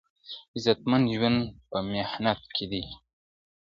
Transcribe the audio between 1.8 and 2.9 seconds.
محنت کې دی.